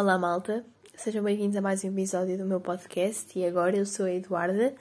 [0.00, 0.64] Olá, malta.
[0.96, 4.74] Sejam bem-vindos a mais um episódio do meu podcast e agora eu sou a Eduarda.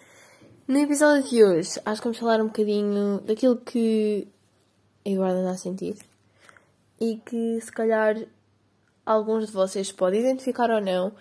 [0.65, 4.29] No episódio de hoje, acho que vamos falar um bocadinho daquilo que
[5.05, 5.97] a Eduarda anda a sentir
[7.01, 8.15] e que se calhar
[9.05, 11.11] alguns de vocês podem identificar ou não.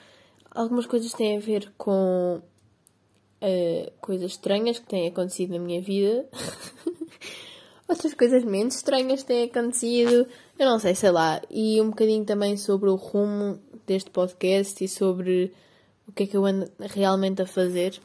[0.52, 2.40] Algumas coisas têm a ver com
[3.42, 6.24] uh, coisas estranhas que têm acontecido na minha vida.
[7.88, 10.28] Outras coisas menos estranhas têm acontecido.
[10.56, 11.40] Eu não sei, sei lá.
[11.50, 15.52] E um bocadinho também sobre o rumo deste podcast e sobre
[16.06, 17.98] o que é que eu ando realmente a fazer.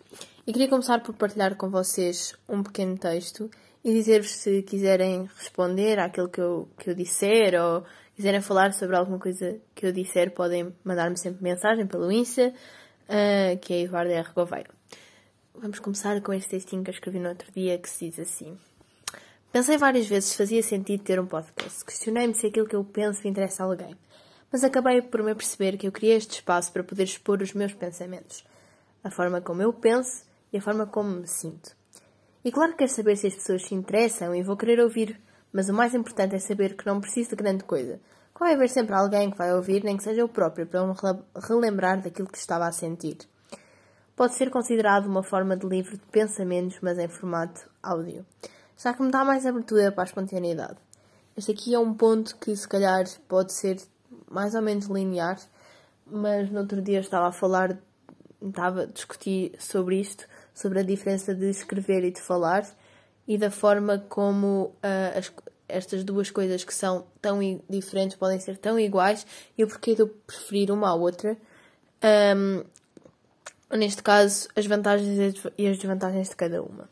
[0.48, 3.52] E queria começar por partilhar com vocês um pequeno texto
[3.84, 7.84] e dizer-vos se quiserem responder àquilo que eu, que eu disser ou
[8.16, 13.58] quiserem falar sobre alguma coisa que eu disser, podem mandar-me sempre mensagem pelo Insta, uh,
[13.60, 14.30] que é Eduardo R.
[14.34, 14.68] Gouveia.
[15.56, 18.58] Vamos começar com este textinho que eu escrevi no outro dia que se diz assim.
[19.52, 21.86] Pensei várias vezes se fazia sentido ter um podcast.
[21.86, 23.96] Questionei-me se aquilo que eu penso interessa a alguém.
[24.54, 27.74] Mas acabei por me perceber que eu queria este espaço para poder expor os meus
[27.74, 28.46] pensamentos.
[29.04, 31.76] A forma como eu penso e a forma como me sinto.
[32.46, 35.20] E claro que quero saber se as pessoas se interessam e vou querer ouvir,
[35.52, 38.00] mas o mais importante é saber que não preciso de grande coisa.
[38.32, 40.94] Que vai haver sempre alguém que vai ouvir, nem que seja o próprio, para me
[41.48, 43.18] relembrar daquilo que estava a sentir.
[44.16, 48.24] Pode ser considerado uma forma de livro de pensamentos, mas em formato áudio,
[48.78, 50.78] já que me dá mais abertura para a espontaneidade.
[51.36, 53.78] Este aqui é um ponto que se calhar pode ser
[54.30, 55.40] mais ou menos linear,
[56.06, 57.78] mas no outro dia estava a falar,
[58.42, 62.66] estava a discutir sobre isto, sobre a diferença de escrever e de falar
[63.28, 65.32] e da forma como uh, as,
[65.68, 67.40] estas duas coisas que são tão
[67.70, 69.26] diferentes podem ser tão iguais
[69.58, 71.38] e o porquê de eu preferir uma à outra.
[72.36, 72.64] Um,
[73.78, 76.90] neste caso, as vantagens e as desvantagens de cada uma.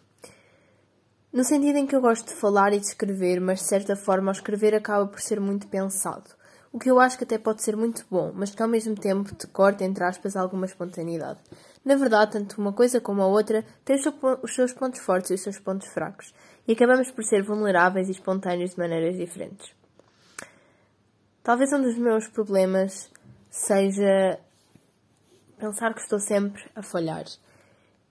[1.32, 4.32] No sentido em que eu gosto de falar e de escrever, mas de certa forma
[4.32, 6.30] ao escrever acaba por ser muito pensado.
[6.74, 9.36] O que eu acho que até pode ser muito bom, mas que ao mesmo tempo
[9.36, 11.40] te corta, entre aspas, alguma espontaneidade.
[11.84, 15.42] Na verdade, tanto uma coisa como a outra têm os seus pontos fortes e os
[15.42, 16.34] seus pontos fracos,
[16.66, 19.74] e acabamos por ser vulneráveis e espontâneos de maneiras diferentes.
[21.44, 23.12] Talvez um dos meus problemas
[23.50, 24.40] seja
[25.58, 27.26] pensar que estou sempre a falhar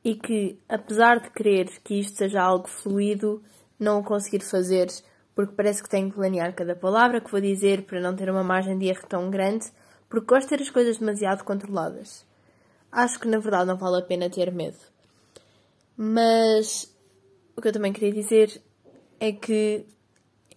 [0.04, 3.42] e que, apesar de querer que isto seja algo fluido,
[3.78, 4.88] não o conseguir fazer
[5.34, 8.44] porque parece que tenho que planear cada palavra que vou dizer para não ter uma
[8.44, 9.66] margem de erro tão grande,
[10.08, 12.28] porque gosto de ter as coisas demasiado controladas
[12.90, 14.78] acho que na verdade não vale a pena ter medo.
[15.96, 16.92] Mas
[17.56, 18.60] o que eu também queria dizer
[19.18, 19.84] é que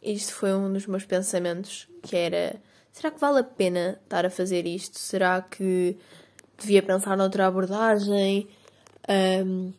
[0.02, 2.62] isto foi um dos meus pensamentos, que era
[2.92, 4.98] será que vale a pena estar a fazer isto?
[4.98, 5.98] Será que
[6.58, 8.48] devia pensar noutra abordagem
[9.46, 9.74] um,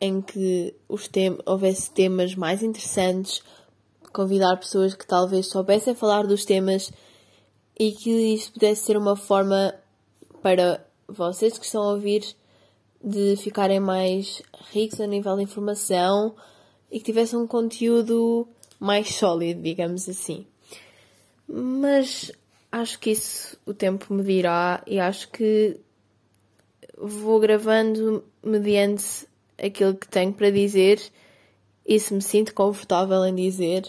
[0.00, 3.42] em que os tem houvesse temas mais interessantes,
[4.12, 6.92] convidar pessoas que talvez soubessem falar dos temas
[7.78, 9.74] e que isto pudesse ser uma forma
[10.42, 12.24] para vocês que estão a ouvir
[13.02, 16.34] de ficarem mais ricos a nível de informação
[16.90, 18.46] e que tivessem um conteúdo
[18.78, 20.46] mais sólido, digamos assim.
[21.48, 22.30] Mas
[22.70, 25.78] acho que isso o tempo me dirá e acho que
[26.96, 29.26] vou gravando mediante
[29.58, 31.00] aquilo que tenho para dizer
[31.86, 33.88] e se me sinto confortável em dizer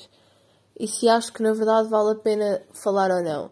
[0.80, 3.52] e se acho que na verdade vale a pena falar ou não.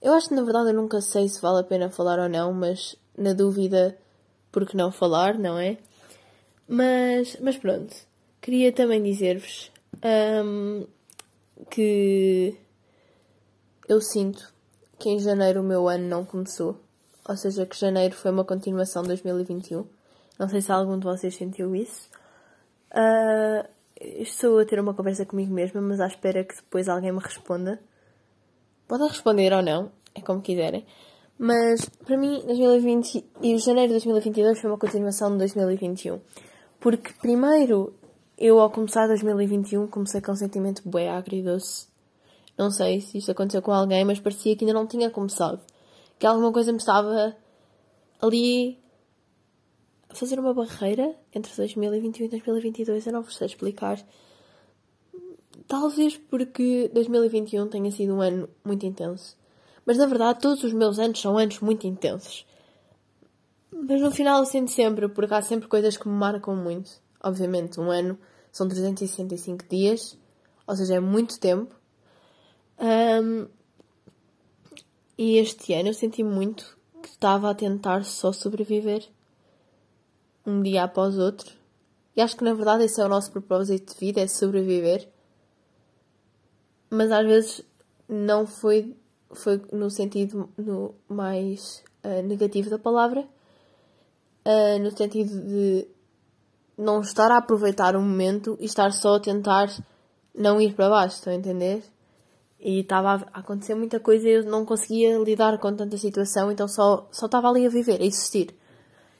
[0.00, 2.52] Eu acho que na verdade eu nunca sei se vale a pena falar ou não,
[2.52, 3.96] mas na dúvida,
[4.50, 5.78] por que não falar, não é?
[6.66, 7.94] Mas, mas pronto,
[8.40, 9.70] queria também dizer-vos
[10.44, 10.86] um,
[11.70, 12.56] que
[13.88, 14.52] eu sinto
[14.98, 16.78] que em janeiro o meu ano não começou.
[17.28, 19.86] Ou seja, que janeiro foi uma continuação de 2021.
[20.38, 22.08] Não sei se algum de vocês sentiu isso.
[22.92, 23.66] Uh,
[23.98, 27.80] estou a ter uma conversa comigo mesma, mas à espera que depois alguém me responda.
[28.86, 30.84] Podem responder ou não, é como quiserem.
[31.38, 36.20] Mas para mim, 2020 e janeiro de 2022 foi uma continuação de 2021.
[36.78, 37.94] Porque primeiro,
[38.36, 41.88] eu ao começar 2021 comecei com um sentimento bué agridoce.
[42.58, 45.60] Não sei se isto aconteceu com alguém, mas parecia que ainda não tinha começado.
[46.18, 47.34] Que alguma coisa me estava
[48.20, 48.78] ali
[50.18, 53.06] fazer uma barreira entre 2021 e 2022.
[53.06, 53.98] Eu não vos sei explicar.
[55.66, 59.36] Talvez porque 2021 tenha sido um ano muito intenso.
[59.84, 62.46] Mas na verdade, todos os meus anos são anos muito intensos.
[63.72, 66.90] Mas no final eu sinto sempre, porque há sempre coisas que me marcam muito.
[67.22, 68.18] Obviamente, um ano
[68.50, 70.16] são 365 dias,
[70.66, 71.74] ou seja, é muito tempo.
[72.78, 73.46] Um,
[75.16, 79.08] e este ano eu senti muito que estava a tentar só sobreviver
[80.46, 81.50] um dia após outro.
[82.16, 85.08] E acho que na verdade esse é o nosso propósito de vida, é sobreviver
[86.92, 87.64] mas às vezes
[88.06, 88.94] não foi
[89.30, 93.22] foi no sentido no mais uh, negativo da palavra,
[94.44, 95.88] uh, no sentido de
[96.76, 99.74] não estar a aproveitar o momento e estar só a tentar
[100.34, 101.82] não ir para baixo, estão a entender?
[102.60, 106.68] E estava a acontecer muita coisa e eu não conseguia lidar com tanta situação, então
[106.68, 108.54] só, só estava ali a viver, a existir.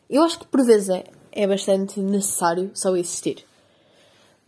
[0.08, 3.44] Eu acho que por vezes é, é bastante necessário só existir.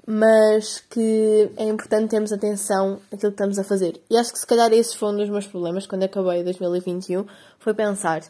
[0.06, 4.00] Mas que é importante termos atenção naquilo que estamos a fazer.
[4.10, 7.24] E acho que se calhar esse foi um dos meus problemas quando acabei 2021,
[7.58, 8.22] foi pensar,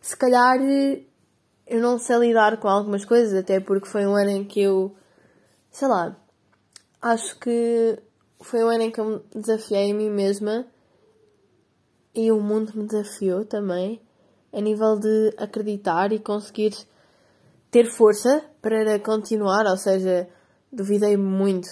[0.00, 0.58] se calhar
[1.66, 4.94] eu não sei lidar com algumas coisas, até porque foi um ano em que eu,
[5.70, 6.16] sei lá,
[7.02, 7.98] acho que
[8.40, 10.66] foi um ano em que eu me desafiei a mim mesma
[12.14, 14.00] e o mundo me desafiou também,
[14.52, 16.74] a nível de acreditar e conseguir
[17.70, 20.28] ter força para continuar, ou seja,
[20.72, 21.68] duvidei muito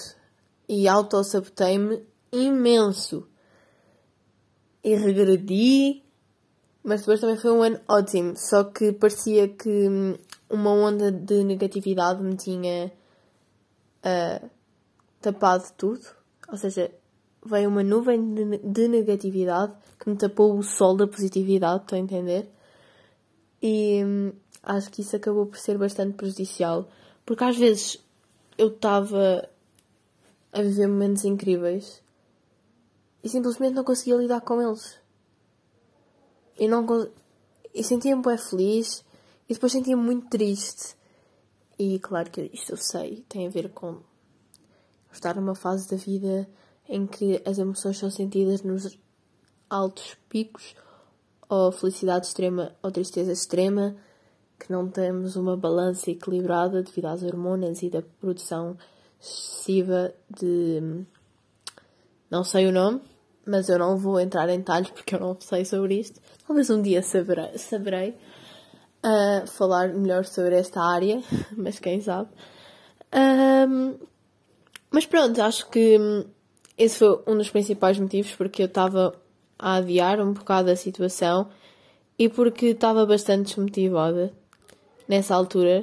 [0.68, 3.26] e auto-sabotei-me imenso.
[4.82, 6.02] E regredi,
[6.82, 9.88] mas depois também foi um ano ótimo, só que parecia que
[10.50, 12.92] uma onda de negatividade me tinha
[14.04, 14.50] uh,
[15.20, 16.04] tapado tudo.
[16.50, 16.90] Ou seja,
[17.44, 22.00] veio uma nuvem de, de negatividade que me tapou o sol da positividade, estou a
[22.00, 22.53] entender?
[23.66, 24.32] E hum,
[24.62, 26.87] acho que isso acabou por ser bastante prejudicial,
[27.25, 27.99] porque às vezes
[28.58, 29.49] eu estava
[30.52, 32.02] a viver momentos incríveis
[33.22, 35.00] e simplesmente não conseguia lidar com eles.
[36.58, 36.87] E não
[37.72, 39.02] e sentia-me bem feliz
[39.49, 40.94] e depois sentia-me muito triste.
[41.78, 44.02] E claro que isto eu sei, tem a ver com
[45.10, 46.46] estar numa fase da vida
[46.87, 48.99] em que as emoções são sentidas nos
[49.70, 50.76] altos picos,
[51.49, 53.96] ou felicidade extrema ou tristeza extrema,
[54.58, 58.76] que não temos uma balança equilibrada devido às hormonas e da produção
[59.20, 61.05] excessiva de.
[62.31, 63.00] Não sei o nome,
[63.46, 66.20] mas eu não vou entrar em detalhes porque eu não sei sobre isto.
[66.46, 68.11] Talvez um dia saberei, saberei
[69.05, 71.23] uh, falar melhor sobre esta área,
[71.56, 72.31] mas quem sabe.
[73.14, 73.99] Um,
[74.91, 75.99] mas pronto, acho que
[76.76, 79.14] esse foi um dos principais motivos porque eu estava
[79.58, 81.50] a adiar um bocado a situação
[82.18, 84.32] e porque estava bastante desmotivada
[85.08, 85.82] nessa altura.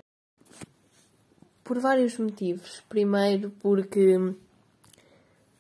[1.64, 2.82] Por vários motivos.
[2.90, 4.18] Primeiro, porque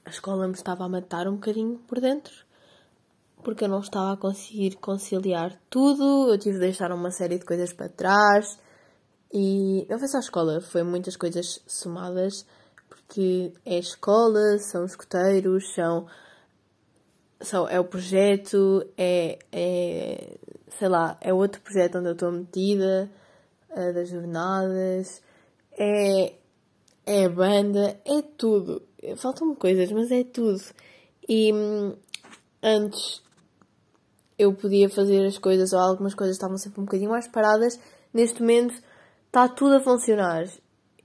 [0.05, 2.33] a escola me estava a matar um bocadinho por dentro.
[3.43, 7.45] Porque eu não estava a conseguir conciliar tudo, eu tive de deixar uma série de
[7.45, 8.59] coisas para trás.
[9.33, 12.45] E não foi só a escola, foi muitas coisas somadas
[13.07, 16.07] que é escola, são os escoteiros, são,
[17.41, 20.37] são, é o projeto, é, é,
[20.77, 23.09] sei lá, é outro projeto onde eu estou metida,
[23.69, 25.21] é, das jornadas,
[25.77, 26.33] é,
[27.05, 28.81] é a banda, é tudo.
[29.17, 30.61] Faltam-me coisas, mas é tudo.
[31.27, 31.95] E hum,
[32.61, 33.21] antes
[34.37, 37.79] eu podia fazer as coisas, ou algumas coisas estavam sempre um bocadinho mais paradas,
[38.13, 38.73] neste momento
[39.27, 40.45] está tudo a funcionar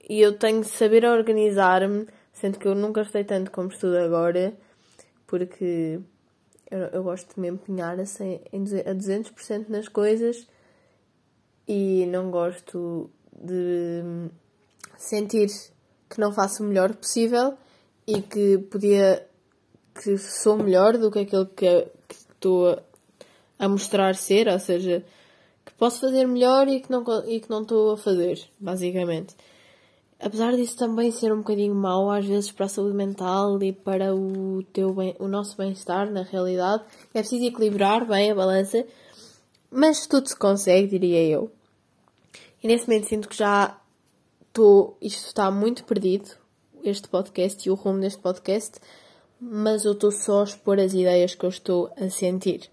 [0.08, 4.56] e eu tenho de saber organizar-me, sendo que eu nunca estudei tanto como estudo agora,
[5.26, 6.00] porque
[6.70, 10.46] eu, eu gosto de me empenhar a, 100, a 200% nas coisas
[11.66, 14.28] e não gosto de
[14.96, 15.48] sentir
[16.08, 17.56] que não faço o melhor possível
[18.06, 19.26] e que podia
[19.94, 22.78] que sou melhor do que aquilo que, que estou
[23.58, 25.04] a mostrar ser, ou seja,
[25.64, 29.34] que posso fazer melhor e que não e que não estou a fazer, basicamente.
[30.18, 34.14] Apesar disso também ser um bocadinho mau às vezes para a saúde mental e para
[34.14, 38.84] o, teu bem, o nosso bem-estar, na realidade, é preciso equilibrar bem a balança,
[39.70, 41.50] mas tudo se consegue, diria eu.
[42.62, 43.78] E nesse momento sinto que já
[44.48, 46.30] estou, isto está muito perdido,
[46.82, 48.80] este podcast e o rumo deste podcast,
[49.38, 52.70] mas eu estou só a expor as ideias que eu estou a sentir.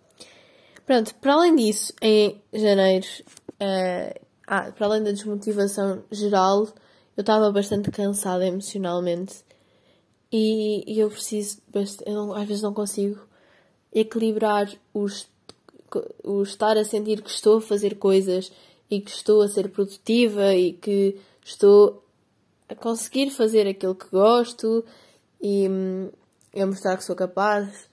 [0.86, 6.68] Pronto, para além disso, em janeiro, uh, ah, para além da desmotivação geral,
[7.16, 9.44] eu estava bastante cansada emocionalmente
[10.32, 11.60] e, e eu preciso,
[12.06, 13.20] eu não, às vezes não consigo
[13.94, 15.28] equilibrar os,
[16.24, 18.52] o estar a sentir que estou a fazer coisas
[18.90, 22.04] e que estou a ser produtiva e que estou
[22.68, 24.84] a conseguir fazer aquilo que gosto
[25.42, 26.10] e hum,
[26.56, 27.88] a mostrar que sou capaz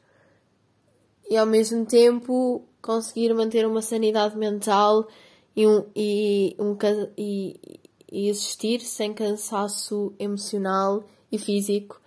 [1.28, 5.06] e ao mesmo tempo conseguir manter uma sanidade mental
[5.54, 6.76] e um, e, um,
[7.16, 7.79] e,
[8.10, 12.00] e existir sem cansaço emocional e físico.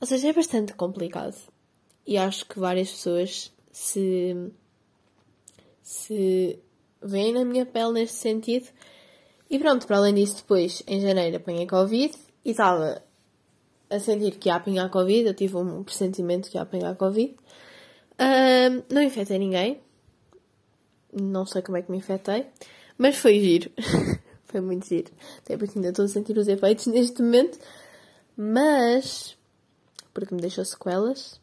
[0.00, 1.36] Ou seja, é bastante complicado.
[2.06, 4.50] E acho que várias pessoas se,
[5.82, 6.58] se
[7.00, 8.68] veem na minha pele neste sentido.
[9.48, 13.02] E pronto, para além disso, depois, em janeiro, apanhei Covid e estava
[13.90, 15.26] a sentir que ia apanhar Covid.
[15.26, 17.36] Eu tive um pressentimento que ia apanhar Covid.
[18.90, 19.80] Não infectei ninguém.
[21.12, 22.46] Não sei como é que me infectei.
[22.96, 23.70] Mas foi giro.
[24.52, 25.10] foi muito giro.
[25.38, 27.58] Até porque ainda estou a sentir os efeitos neste momento.
[28.36, 29.36] Mas.
[30.14, 31.40] Porque me deixou sequelas.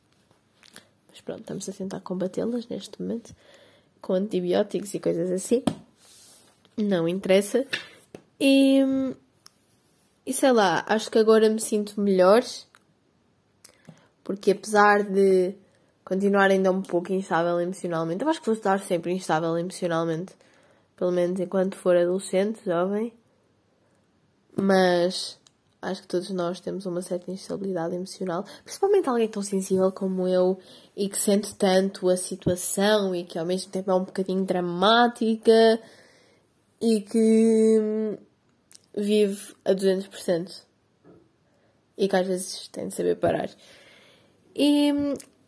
[1.09, 3.35] Mas pronto, estamos a tentar combatê-las neste momento.
[3.99, 5.63] Com antibióticos e coisas assim.
[6.77, 7.65] Não interessa.
[8.39, 8.79] E.
[10.25, 12.43] E sei lá, acho que agora me sinto melhor.
[14.23, 15.55] Porque apesar de
[16.05, 20.35] continuar ainda um pouco instável emocionalmente, eu acho que vou estar sempre instável emocionalmente.
[20.99, 23.13] Pelo menos enquanto for adolescente, jovem.
[24.53, 25.39] Mas
[25.81, 30.59] acho que todos nós temos uma certa instabilidade emocional, principalmente alguém tão sensível como eu
[30.97, 35.79] e que sente tanto a situação e que ao mesmo tempo é um bocadinho dramática
[36.81, 38.17] e que hum,
[38.93, 40.63] vive a 200%
[41.97, 43.49] e que às vezes tem de saber parar.
[44.53, 44.91] E,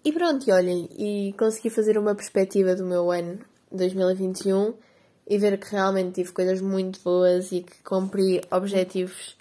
[0.05, 3.39] e pronto, e olhem, e consegui fazer uma perspectiva do meu ano
[3.69, 4.90] 2021
[5.27, 9.35] e ver que realmente tive coisas muito boas e que cumpri objetivos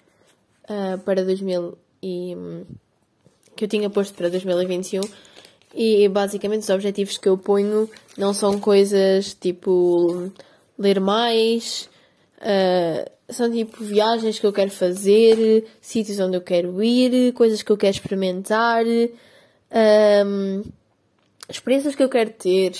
[0.65, 2.35] uh, para 2000 e
[3.55, 5.01] que eu tinha posto para 2021
[5.73, 10.31] e basicamente os objetivos que eu ponho não são coisas tipo
[10.77, 11.89] ler mais,
[12.37, 17.71] uh, são tipo viagens que eu quero fazer, sítios onde eu quero ir, coisas que
[17.71, 18.83] eu quero experimentar,
[20.25, 20.63] um,
[21.47, 22.73] experiências que eu quero ter,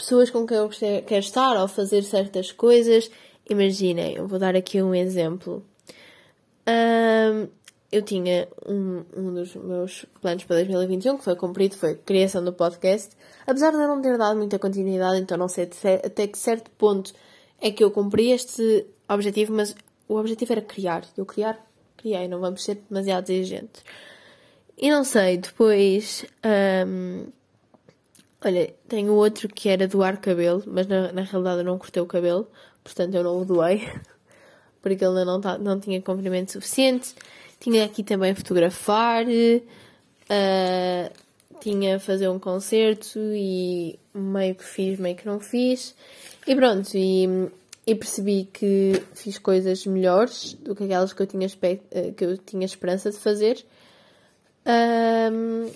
[0.00, 0.70] pessoas com quem eu
[1.06, 3.10] quero estar ao fazer certas coisas.
[3.48, 5.62] Imaginem, eu vou dar aqui um exemplo.
[6.66, 7.48] Um,
[7.92, 12.42] eu tinha um, um dos meus planos para 2021 que foi cumprido, foi a criação
[12.42, 13.10] do podcast.
[13.46, 15.68] Apesar de eu não ter dado muita continuidade, então não sei
[16.04, 17.12] até que certo ponto
[17.60, 19.74] é que eu cumpri este objetivo, mas
[20.08, 21.04] o objetivo era criar.
[21.16, 21.58] Eu criar,
[21.96, 23.84] criei, não vamos ser demasiado exigentes.
[24.78, 26.24] E não sei, depois.
[26.86, 27.26] Um,
[28.44, 32.06] olha, tenho outro que era doar cabelo, mas na, na realidade eu não cortei o
[32.06, 32.48] cabelo,
[32.82, 33.88] portanto eu não o doei,
[34.82, 37.14] porque ele não, tá, não tinha comprimento suficiente.
[37.58, 41.10] Tinha aqui também fotografar, uh,
[41.60, 45.94] tinha fazer um concerto e meio que fiz, meio que não fiz.
[46.46, 47.28] E pronto, e,
[47.86, 52.38] e percebi que fiz coisas melhores do que aquelas que eu tinha, eh, que eu
[52.38, 53.62] tinha esperança de fazer.
[54.66, 55.70] Um,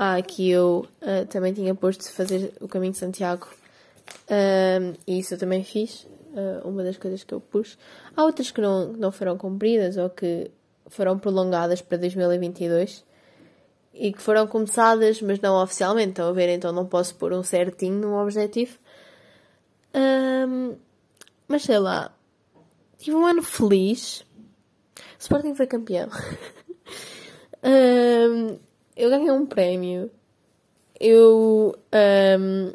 [0.00, 3.48] ah, aqui eu uh, também tinha posto de fazer o caminho de Santiago.
[4.30, 6.06] Um, e isso eu também fiz.
[6.28, 7.76] Uh, uma das coisas que eu pus.
[8.16, 10.52] Há outras que não, não foram cumpridas ou que
[10.86, 13.04] foram prolongadas para 2022
[13.92, 16.10] e que foram começadas, mas não oficialmente.
[16.10, 16.48] Estão a ver?
[16.50, 18.78] Então não posso pôr um certinho no objetivo.
[19.92, 20.76] Um,
[21.48, 22.14] mas sei lá.
[22.98, 24.24] Tive um ano feliz.
[25.18, 26.08] Sporting foi campeão.
[27.64, 28.60] um,
[28.98, 30.10] eu ganhei um prémio.
[31.00, 31.78] Eu
[32.40, 32.72] um,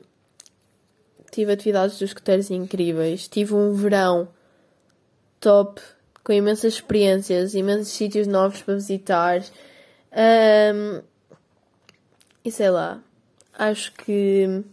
[1.29, 3.27] tive atividades dos escuteiros incríveis.
[3.27, 4.29] Tive um verão
[5.41, 5.81] top,
[6.23, 9.41] com imensas experiências, imensos sítios novos para visitar.
[10.13, 11.01] Um,
[12.45, 13.03] e sei lá,
[13.53, 14.63] acho que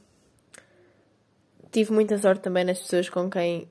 [1.73, 3.69] tive muita sorte também nas pessoas com quem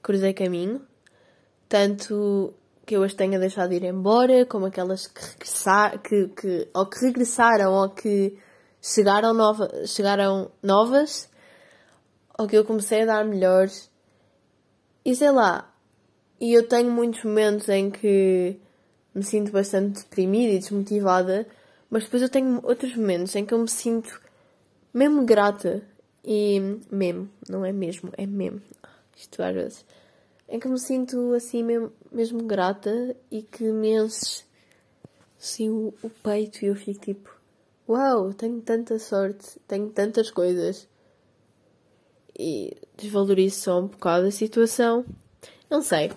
[0.00, 0.80] cruzei caminho.
[1.68, 2.54] Tanto
[2.90, 6.98] que eu as tenha deixado ir embora, como aquelas que regressaram, que, que, ou que
[7.06, 8.36] regressaram ou que
[8.82, 11.30] chegaram, nova, chegaram novas,
[12.36, 13.88] ou que eu comecei a dar melhores.
[15.04, 15.72] E sei lá,
[16.40, 18.58] e eu tenho muitos momentos em que
[19.14, 21.46] me sinto bastante deprimida e desmotivada,
[21.88, 24.20] mas depois eu tenho outros momentos em que eu me sinto
[24.92, 25.80] mesmo grata
[26.24, 26.58] e
[26.90, 28.60] mesmo, não é mesmo, é mesmo.
[29.16, 29.86] Isto às vezes
[30.50, 34.42] em que me sinto assim mesmo, mesmo grata e que me enche
[35.38, 37.40] assim o, o peito e eu fico tipo
[37.88, 40.88] uau, tenho tanta sorte, tenho tantas coisas
[42.38, 45.04] e desvalorizo só um bocado a situação.
[45.70, 46.10] Não sei.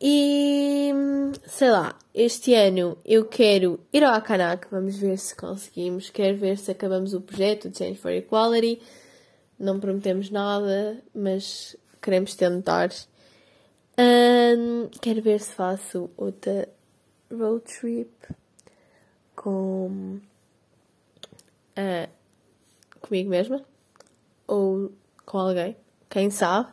[0.00, 0.92] E
[1.46, 6.58] sei lá, este ano eu quero ir ao Akanak, vamos ver se conseguimos, quero ver
[6.58, 8.82] se acabamos o projeto de Change for Equality.
[9.58, 12.90] Não prometemos nada, mas queremos tentar.
[13.98, 16.68] Um, quero ver se faço outra
[17.30, 18.12] road trip
[19.34, 20.20] com
[21.78, 22.08] uh,
[23.00, 23.64] comigo mesma
[24.46, 24.92] ou
[25.24, 25.76] com alguém,
[26.10, 26.72] quem sabe.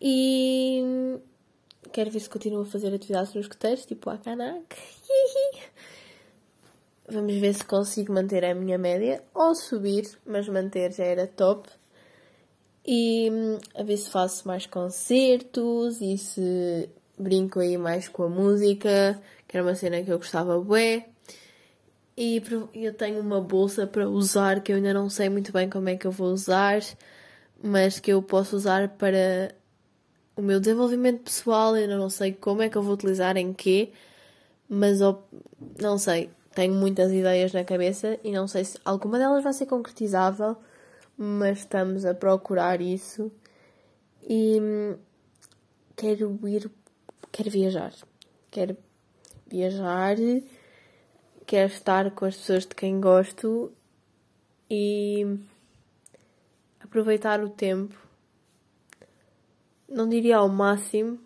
[0.00, 0.82] E
[1.92, 4.76] quero ver se continuo a fazer atividades nos coteiros, tipo a Kanak.
[7.08, 11.68] Vamos ver se consigo manter a minha média ou subir, mas manter já era top
[12.84, 18.28] e hum, a ver se faço mais concertos e se brinco aí mais com a
[18.28, 21.06] música, que era uma cena que eu gostava bué.
[22.16, 22.42] E
[22.74, 25.96] eu tenho uma bolsa para usar que eu ainda não sei muito bem como é
[25.96, 26.80] que eu vou usar,
[27.62, 29.54] mas que eu posso usar para
[30.36, 31.76] o meu desenvolvimento pessoal.
[31.76, 33.92] Eu ainda não sei como é que eu vou utilizar em quê,
[34.68, 34.98] mas
[35.80, 36.30] não sei.
[36.54, 40.56] Tenho muitas ideias na cabeça e não sei se alguma delas vai ser concretizável,
[41.22, 43.30] mas estamos a procurar isso.
[44.26, 44.96] E hum,
[45.94, 46.70] quero ir,
[47.30, 47.92] quero viajar.
[48.50, 48.74] Quero
[49.46, 50.16] viajar,
[51.46, 53.70] quero estar com as pessoas de quem gosto
[54.70, 55.38] e
[56.82, 57.94] aproveitar o tempo.
[59.86, 61.18] Não diria ao máximo,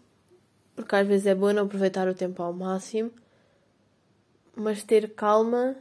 [0.74, 3.12] porque às vezes é bom não aproveitar o tempo ao máximo,
[4.56, 5.76] mas ter calma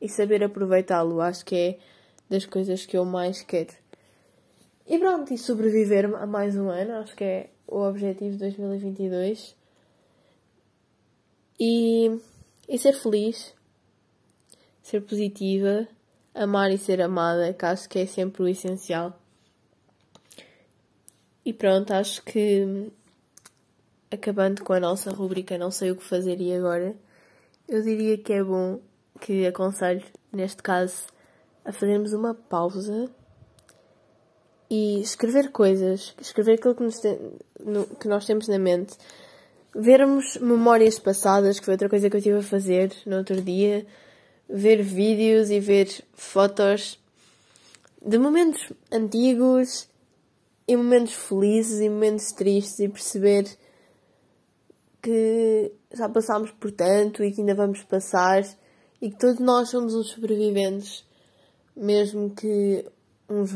[0.00, 1.20] e saber aproveitá-lo.
[1.20, 1.78] Acho que é
[2.28, 3.74] das coisas que eu mais quero.
[4.86, 9.56] E pronto, e sobreviver a mais um ano, acho que é o objetivo de 2022
[11.58, 12.20] e,
[12.68, 13.54] e ser feliz,
[14.82, 15.88] ser positiva,
[16.34, 19.18] amar e ser amada, que acho que é sempre o essencial.
[21.44, 22.90] E pronto, acho que
[24.10, 26.94] acabando com a nossa rubrica Não sei o que fazer e agora,
[27.68, 28.80] eu diria que é bom
[29.20, 31.06] que aconselho, neste caso,
[31.66, 33.10] a fazermos uma pausa
[34.70, 37.00] e escrever coisas, escrever aquilo que, nos
[37.60, 38.94] no, que nós temos na mente.
[39.74, 43.84] Vermos memórias passadas, que foi outra coisa que eu estive a fazer no outro dia,
[44.48, 46.98] ver vídeos e ver fotos
[48.00, 49.88] de momentos antigos
[50.68, 53.44] e momentos felizes e momentos tristes e perceber
[55.02, 58.42] que já passámos por tanto e que ainda vamos passar
[59.00, 61.05] e que todos nós somos uns sobreviventes,
[61.76, 62.84] mesmo que
[63.28, 63.50] uns,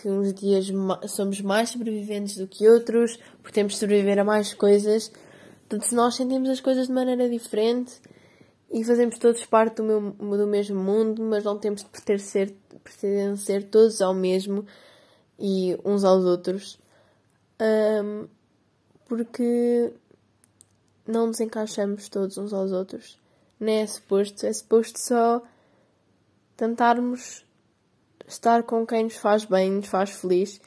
[0.00, 0.66] que uns dias
[1.08, 5.10] somos mais sobreviventes do que outros, porque temos de sobreviver a mais coisas
[5.68, 8.00] Todos nós sentimos as coisas de maneira diferente
[8.70, 13.64] e fazemos todos parte do, meu, do mesmo mundo, mas não temos de pertencer, pertencer
[13.70, 14.66] todos ao mesmo
[15.38, 16.78] e uns aos outros.
[17.60, 18.28] Um,
[19.08, 19.92] porque
[21.06, 23.18] não nos encaixamos todos uns aos outros.
[23.58, 25.42] Nem é suposto, é suposto só
[26.56, 27.43] tentarmos
[28.26, 30.60] estar com quem nos faz bem, nos faz feliz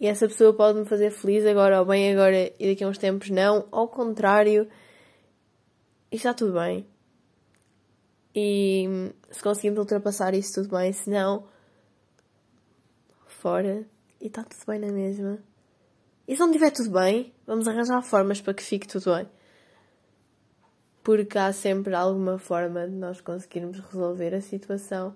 [0.00, 2.96] e essa pessoa pode me fazer feliz agora ou bem agora e daqui a uns
[2.96, 3.68] tempos não.
[3.70, 4.66] Ao contrário,
[6.10, 6.86] e está tudo bem.
[8.34, 10.90] E se conseguimos ultrapassar isso, tudo bem.
[10.90, 11.46] Se não,
[13.26, 13.84] fora.
[14.18, 15.38] E está tudo bem na mesma.
[16.26, 19.28] E se não estiver tudo bem, vamos arranjar formas para que fique tudo bem.
[21.02, 25.14] Porque há sempre alguma forma de nós conseguirmos resolver a situação.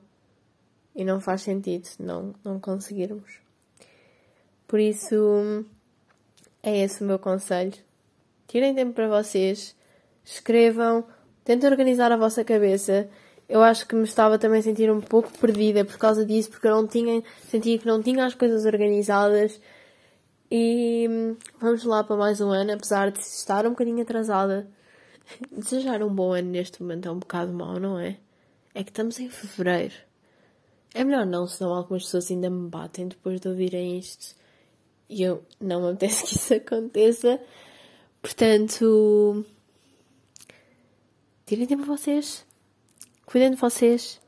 [0.95, 3.39] E não faz sentido não, não conseguirmos.
[4.67, 5.65] Por isso,
[6.63, 7.75] é esse o meu conselho.
[8.47, 9.77] Tirem tempo para vocês,
[10.25, 11.05] escrevam,
[11.45, 13.09] tentem organizar a vossa cabeça.
[13.49, 16.67] Eu acho que me estava também a sentir um pouco perdida por causa disso, porque
[16.67, 19.61] eu não tinha, sentia que não tinha as coisas organizadas.
[20.51, 24.67] E hum, vamos lá para mais um ano, apesar de estar um bocadinho atrasada.
[25.51, 28.19] Desejar um bom ano neste momento é um bocado mau, não é?
[28.75, 29.95] É que estamos em fevereiro.
[30.95, 34.37] É melhor não, senão algumas pessoas ainda me batem depois de ouvirem isto
[35.09, 37.41] e eu não me apetece que isso aconteça.
[38.23, 39.45] Portanto,
[41.47, 42.47] tirem tempo a vocês,
[43.27, 44.21] cuidem de vocês.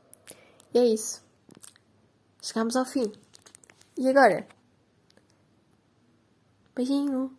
[0.73, 1.23] E é isso.
[2.41, 3.11] Chegamos ao fim.
[3.97, 4.47] E agora?
[6.75, 7.36] Beijinho.